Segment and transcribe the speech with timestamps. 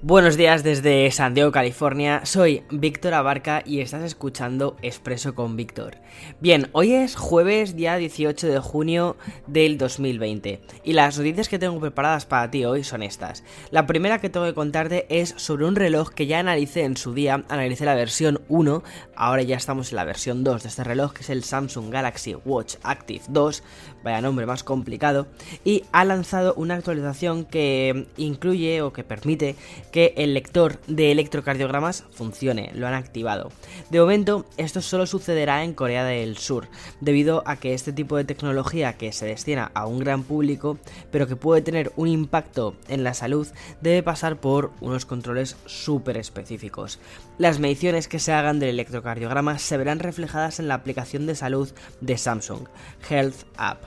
[0.00, 2.20] Buenos días desde San Diego, California.
[2.24, 5.96] Soy Víctor Abarca y estás escuchando Expreso con Víctor.
[6.38, 9.16] Bien, hoy es jueves, día 18 de junio
[9.48, 10.60] del 2020.
[10.84, 13.42] Y las noticias que tengo preparadas para ti hoy son estas.
[13.72, 17.12] La primera que tengo que contarte es sobre un reloj que ya analicé en su
[17.12, 17.44] día.
[17.48, 18.84] Analicé la versión 1,
[19.16, 22.36] ahora ya estamos en la versión 2 de este reloj, que es el Samsung Galaxy
[22.44, 23.64] Watch Active 2.
[24.04, 25.26] Vaya nombre más complicado.
[25.64, 29.56] Y ha lanzado una actualización que incluye o que permite
[29.92, 33.50] que el lector de electrocardiogramas funcione, lo han activado.
[33.90, 36.68] De momento, esto solo sucederá en Corea del Sur,
[37.00, 40.78] debido a que este tipo de tecnología que se destina a un gran público,
[41.10, 43.48] pero que puede tener un impacto en la salud,
[43.80, 46.98] debe pasar por unos controles súper específicos.
[47.38, 51.70] Las mediciones que se hagan del electrocardiograma se verán reflejadas en la aplicación de salud
[52.00, 52.66] de Samsung,
[53.08, 53.82] Health App.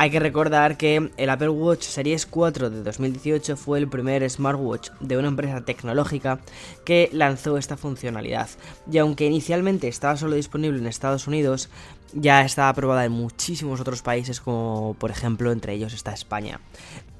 [0.00, 4.90] Hay que recordar que el Apple Watch Series 4 de 2018 fue el primer smartwatch
[5.00, 6.38] de una empresa tecnológica
[6.84, 8.48] que lanzó esta funcionalidad.
[8.88, 11.68] Y aunque inicialmente estaba solo disponible en Estados Unidos,
[12.12, 16.60] ya está aprobada en muchísimos otros países como por ejemplo entre ellos está España.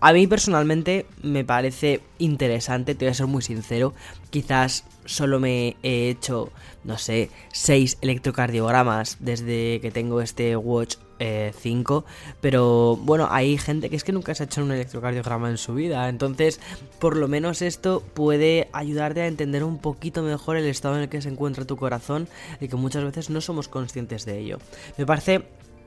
[0.00, 3.94] A mí personalmente me parece interesante, te voy a ser muy sincero,
[4.30, 6.52] quizás solo me he hecho,
[6.84, 13.90] no sé, 6 electrocardiogramas desde que tengo este watch 5, eh, pero bueno, hay gente
[13.90, 16.60] que es que nunca se ha hecho un electrocardiograma en su vida, entonces
[17.00, 21.08] por lo menos esto puede ayudarte a entender un poquito mejor el estado en el
[21.08, 22.28] que se encuentra tu corazón
[22.60, 24.58] y que muchas veces no somos conscientes de ello.
[24.96, 25.42] Me parece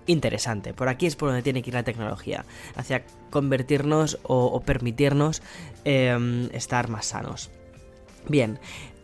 [0.08, 0.74] interesante.
[0.74, 5.42] Por aquí es por donde tiene que ir la tecnología, hacia convertirnos o, permitirnos
[5.84, 7.52] em, estar más sanos.
[8.28, 8.60] Bien,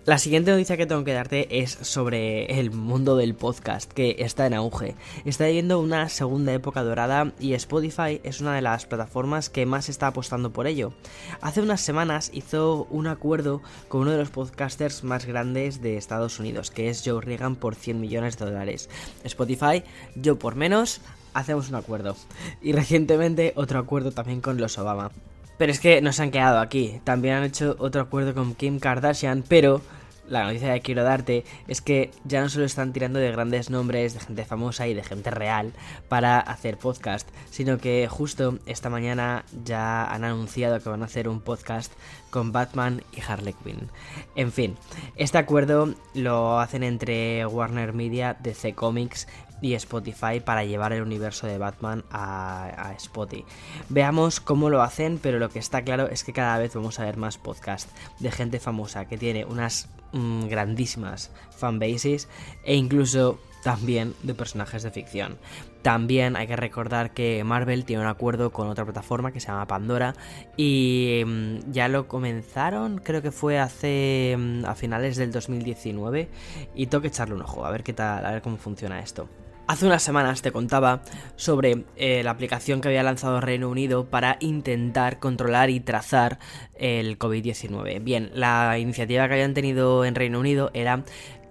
[0.07, 4.47] la siguiente noticia que tengo que darte es sobre el mundo del podcast, que está
[4.47, 4.95] en auge.
[5.25, 9.89] Está viviendo una segunda época dorada y Spotify es una de las plataformas que más
[9.89, 10.93] está apostando por ello.
[11.41, 16.39] Hace unas semanas hizo un acuerdo con uno de los podcasters más grandes de Estados
[16.39, 18.89] Unidos, que es Joe Reagan por 100 millones de dólares.
[19.25, 19.83] Spotify,
[20.15, 21.01] yo por menos,
[21.33, 22.15] hacemos un acuerdo.
[22.61, 25.11] Y recientemente otro acuerdo también con los Obama.
[25.57, 27.01] Pero es que no se han quedado aquí.
[27.03, 29.81] También han hecho otro acuerdo con Kim Kardashian, pero
[30.27, 34.13] la noticia que quiero darte es que ya no solo están tirando de grandes nombres,
[34.13, 35.73] de gente famosa y de gente real
[36.09, 41.29] para hacer podcast, sino que justo esta mañana ya han anunciado que van a hacer
[41.29, 41.93] un podcast
[42.29, 43.89] con Batman y Harley Quinn.
[44.35, 44.75] En fin,
[45.15, 49.27] este acuerdo lo hacen entre Warner Media, DC Comics
[49.61, 53.45] y Spotify para llevar el universo de Batman a, a, Spotify.
[53.89, 57.05] Veamos cómo lo hacen, pero lo que está claro es que cada vez vamos a
[57.05, 62.29] ver más podcasts de gente famosa que tiene unas Mm, grandísimas fanbases
[62.63, 65.37] e incluso también de personajes de ficción.
[65.81, 69.67] También hay que recordar que Marvel tiene un acuerdo con otra plataforma que se llama
[69.67, 70.15] Pandora
[70.55, 76.29] y mm, ya lo comenzaron, creo que fue hace mm, a finales del 2019
[76.73, 79.27] y tengo que echarle un ojo a ver qué tal, a ver cómo funciona esto.
[79.67, 81.01] Hace unas semanas te contaba
[81.35, 86.39] sobre eh, la aplicación que había lanzado Reino Unido para intentar controlar y trazar
[86.75, 88.01] el COVID-19.
[88.01, 91.03] Bien, la iniciativa que habían tenido en Reino Unido era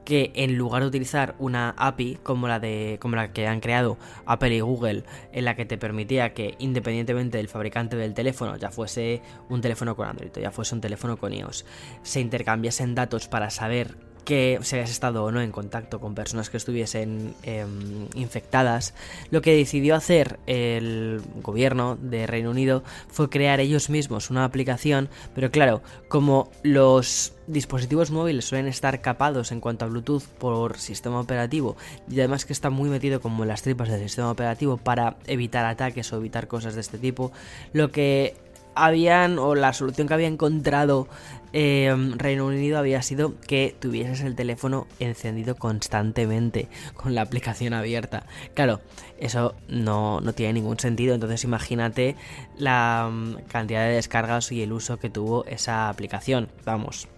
[0.07, 3.99] que en lugar de utilizar una API como la de como la que han creado
[4.25, 8.71] Apple y Google en la que te permitía que independientemente del fabricante del teléfono, ya
[8.71, 11.67] fuese un teléfono con Android, ya fuese un teléfono con iOS,
[12.03, 16.51] se intercambiasen datos para saber que si habías estado o no en contacto con personas
[16.51, 18.93] que estuviesen em, infectadas,
[19.31, 25.09] lo que decidió hacer el gobierno de Reino Unido fue crear ellos mismos una aplicación,
[25.33, 31.21] pero claro, como los dispositivos móviles suelen estar capados en cuanto a Bluetooth por sistema
[31.21, 31.77] operativo
[32.11, 35.65] y además que está muy metido como en las tripas del sistema operativo para evitar
[35.65, 37.31] ataques o evitar cosas de este tipo,
[37.73, 38.35] lo que
[38.77, 41.09] habían, o la solución que había encontrado
[41.53, 48.27] eh, Reino Unido había sido que tuvieses el teléfono encendido constantemente con la aplicación abierta.
[48.55, 48.83] Claro,
[49.19, 52.15] eso no, no tiene ningún sentido, entonces imagínate
[52.59, 56.49] la mm, cantidad de descargas y el uso que tuvo esa aplicación.
[56.65, 57.09] Vamos,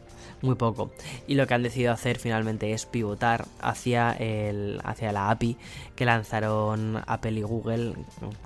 [0.42, 0.90] muy poco.
[1.26, 5.56] Y lo que han decidido hacer finalmente es pivotar hacia, el, hacia la API
[5.96, 7.94] que lanzaron Apple y Google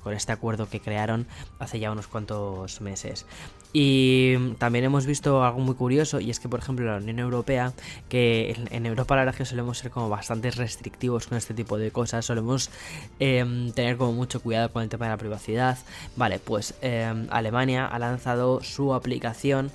[0.02, 1.26] con este acuerdo que crearon
[1.58, 3.26] hace ya unos cuantos meses.
[3.72, 7.72] Y también hemos visto algo muy curioso y es que por ejemplo la Unión Europea,
[8.08, 11.90] que en Europa la verdad que solemos ser como bastante restrictivos con este tipo de
[11.90, 12.70] cosas, solemos
[13.18, 15.78] em, tener como mucho cuidado con el tema de la privacidad.
[16.16, 19.70] Vale, pues em, Alemania ha lanzado su aplicación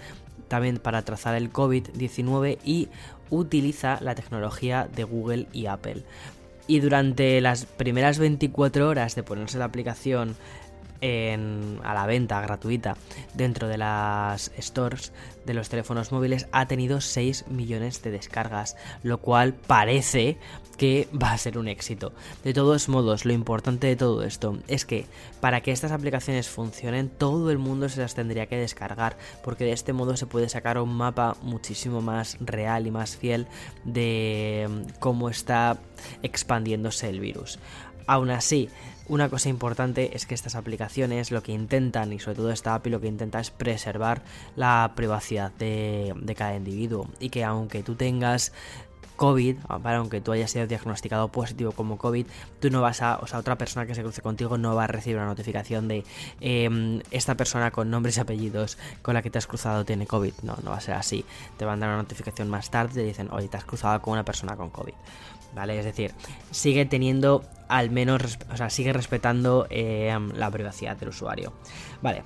[0.48, 2.90] también para trazar el COVID-19 y
[3.30, 6.04] utiliza la tecnología de Google y Apple.
[6.68, 10.36] Y durante las primeras 24 horas de ponerse la aplicación
[11.02, 12.98] a la venta gratuita
[13.34, 15.12] dentro de las stores
[15.46, 20.38] de los teléfonos móviles ha tenido 6 millones de descargas, lo cual parece
[20.78, 22.14] que va a ser un éxito.
[22.44, 25.06] De todos modos, lo importante de todo esto es que
[25.40, 29.72] para que estas aplicaciones funcionen, todo el mundo se las tendría que descargar, porque de
[29.72, 33.48] este modo se puede sacar un mapa muchísimo más real y más fiel
[33.86, 35.80] de mm, cómo está
[36.22, 37.58] expandiéndose el virus.
[38.07, 38.69] Aún así,
[39.09, 42.89] una cosa importante es que estas aplicaciones lo que intentan, y sobre todo esta API
[42.89, 44.24] lo que intenta es preservar
[44.56, 48.54] la privacidad de, de cada individuo y que aunque tú tengas
[49.18, 52.25] COVID, aunque tú hayas sido diagnosticado positivo como COVID,
[52.62, 54.88] tú no vas a, o sea, otra persona que se cruce contigo no va a
[54.88, 56.06] recibir una notificación de
[56.40, 60.34] em, esta persona con nombres y apellidos con la que te has cruzado tiene COVID.
[60.44, 61.25] No, no va a ser así.
[61.58, 64.14] Te van a dar una notificación más tarde, te dicen, oye, te has cruzado con
[64.14, 64.94] una persona con COVID.
[65.56, 65.80] ¿Vale?
[65.80, 66.13] Es decir,
[66.52, 71.54] sigue teniendo al menos, o sea, sigue respetando em, la privacidad del usuario.
[72.02, 72.24] Vale,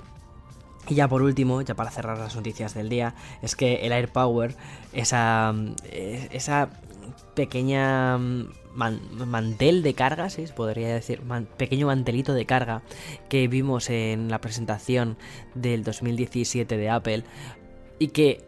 [0.88, 4.56] y ya por último, ya para cerrar las noticias del día, es que el AirPower,
[4.94, 5.54] esa,
[5.86, 6.70] eh, esa
[7.36, 8.18] pequeña
[8.74, 10.46] mantel de carga, ¿sí?
[10.56, 11.22] podría decir,
[11.58, 12.82] pequeño mantelito de carga
[13.30, 15.18] que vimos en la presentación
[15.56, 17.24] del 2017 de Apple
[18.00, 18.44] y que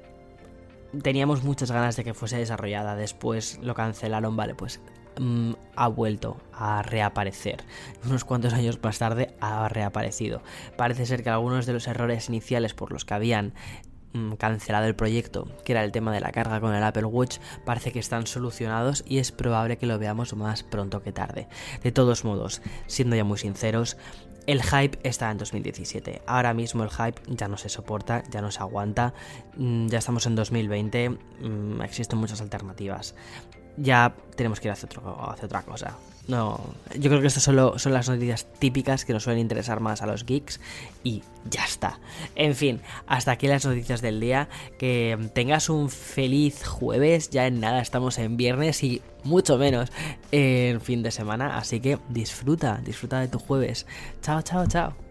[1.02, 4.80] teníamos muchas ganas de que fuese desarrollada, después lo cancelaron, vale, pues
[5.20, 7.64] Mm, ha vuelto a reaparecer.
[8.06, 10.42] Unos cuantos años más tarde ha reaparecido.
[10.78, 13.54] Parece ser que algunos de los errores iniciales por los que habían
[14.14, 17.38] mm, cancelado el proyecto, que era el tema de la carga con el Apple Watch,
[17.66, 21.48] parece que están solucionados y es probable que lo veamos más pronto que tarde.
[21.84, 23.98] De todos modos, siendo ya muy sinceros,
[24.46, 26.24] el hype está en 2017.
[26.28, 29.14] Ahora mismo el hype ya no se soporta, ya no se aguanta.
[29.58, 31.18] Mm, ya estamos en 2020,
[31.84, 33.16] existen muchas alternativas
[33.78, 35.98] ya tenemos que ir hacia, otra cosa.
[36.28, 36.62] No,
[36.98, 40.06] yo creo que estas solo son las noticias típicas que nos suelen interesar más a
[40.06, 40.62] los geeks
[41.04, 42.00] y ya está.
[42.36, 44.48] En fin, hasta aquí las noticias del día.
[44.80, 47.30] Que tengas un feliz jueves.
[47.30, 49.92] Ya en nada estamos en viernes y mucho menos
[50.32, 51.58] en fin de semana.
[51.58, 53.86] Así que disfruta, disfruta de tu jueves.
[54.22, 55.03] Chao, chao, chao.